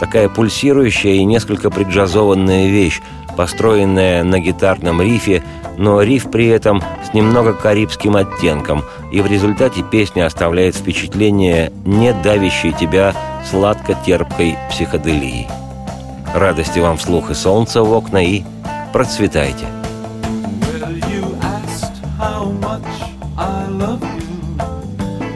Такая 0.00 0.28
пульсирующая 0.28 1.12
и 1.12 1.24
несколько 1.24 1.70
преджазованная 1.70 2.66
вещь, 2.66 3.00
построенная 3.36 4.24
на 4.24 4.40
гитарном 4.40 5.00
рифе, 5.00 5.44
но 5.78 6.02
риф 6.02 6.32
при 6.32 6.48
этом 6.48 6.82
с 7.08 7.14
немного 7.14 7.52
карибским 7.52 8.16
оттенком, 8.16 8.82
и 9.12 9.20
в 9.20 9.28
результате 9.28 9.84
песня 9.84 10.26
оставляет 10.26 10.74
впечатление 10.74 11.72
не 11.86 12.12
давящей 12.12 12.72
тебя 12.72 13.14
сладко-терпкой 13.48 14.58
психоделии. 14.68 15.46
Радости 16.34 16.78
вам 16.78 16.96
вслух 16.96 17.30
и 17.30 17.34
солнца 17.34 17.82
в 17.82 17.92
окна 17.92 18.24
и 18.24 18.42
процветайте. 18.92 19.66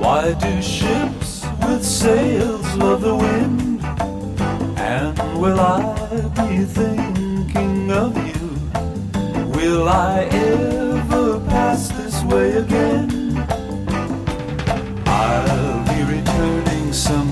Why 0.01 0.35
do 0.35 0.63
ships 0.63 1.45
with 1.67 1.83
sails 1.83 2.65
love 2.77 3.01
the 3.03 3.15
wind? 3.15 3.83
And 4.79 5.19
will 5.41 5.59
I 5.59 5.83
be 6.37 6.65
thinking 6.65 7.91
of 7.91 8.17
you? 8.17 8.47
Will 9.57 9.89
I 9.89 10.29
ever 10.31 11.41
pass 11.51 11.89
this 11.89 12.23
way 12.23 12.53
again? 12.53 13.11
I'll 15.07 15.83
be 15.91 16.05
returning 16.05 16.93
someday. 16.93 17.26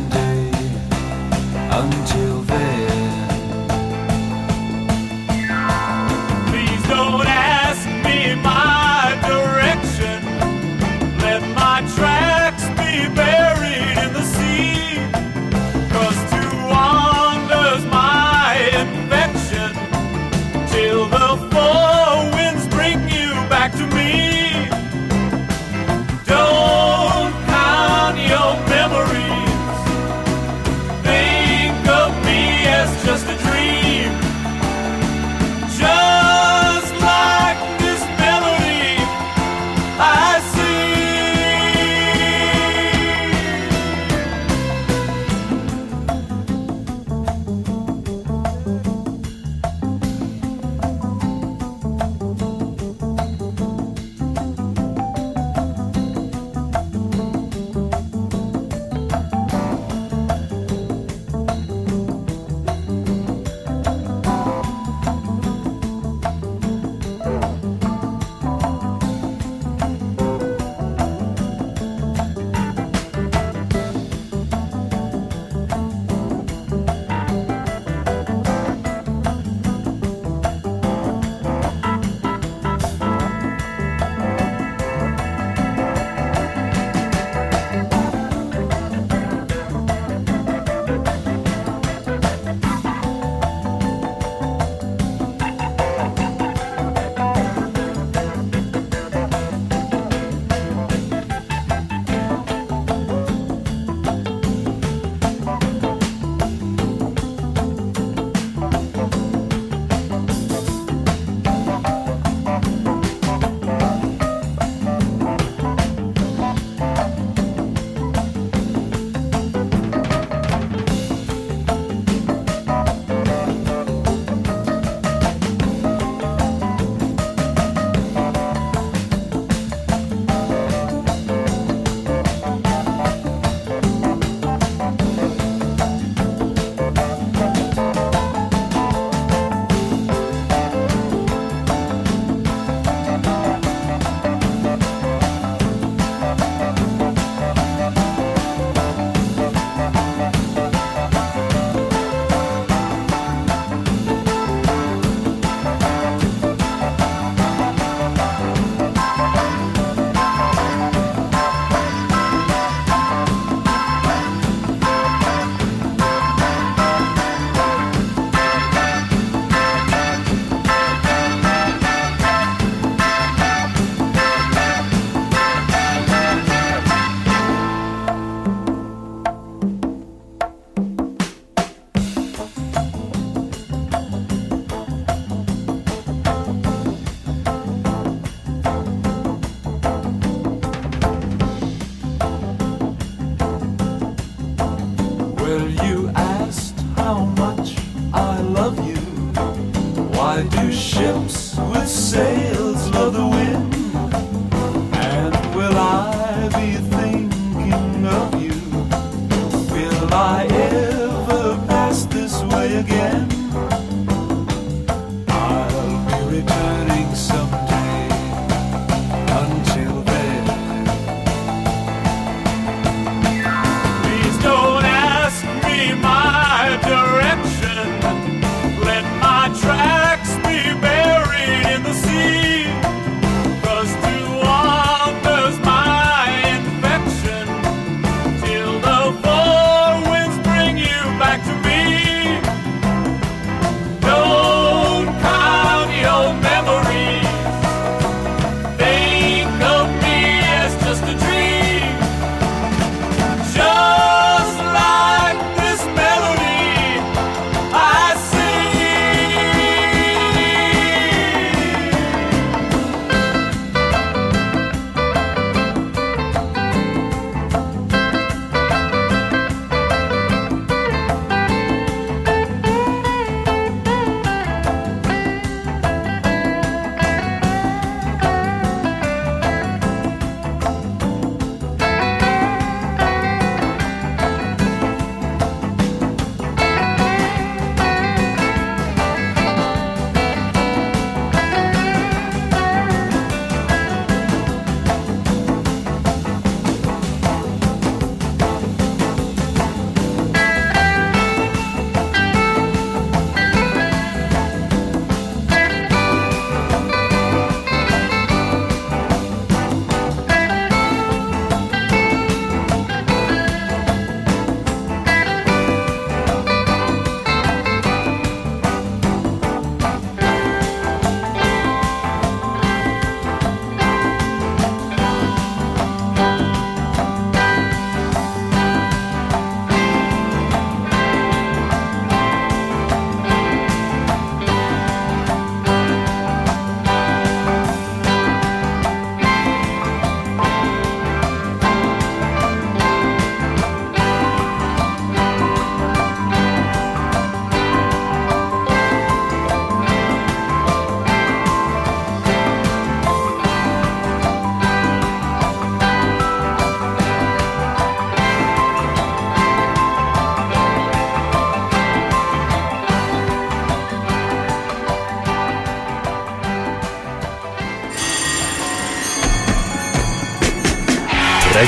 I. 210.15 210.54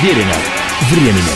Проверено 0.07 0.37
временем. 0.89 1.36